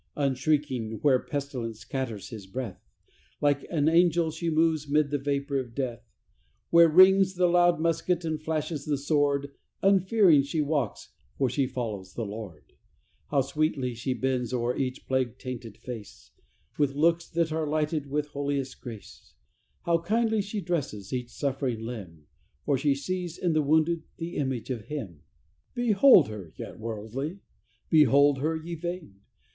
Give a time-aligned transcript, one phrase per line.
[0.17, 2.89] Unshrinking where pestilence scatters his breath,
[3.39, 6.09] Like an angel she moves mid the vapor of death,
[6.71, 9.51] Where rings the loud musket and flashes the sword
[9.83, 12.73] Unfearing she walks, for she follows the Lord.
[13.29, 16.31] How sweetly she bends o'er each plague tainted face
[16.79, 19.35] With looks that are lighted with holiest grace;
[19.83, 22.25] How kindly she dresses each suffering limb,
[22.65, 25.21] For she sees in the wounded the image of Him.
[25.75, 27.41] Behold her, ye worldly!
[27.91, 29.21] Behold her, ye vain!